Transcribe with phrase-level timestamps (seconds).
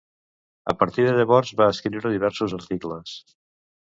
[0.73, 3.15] A partir de llavors va escriure diversos articles.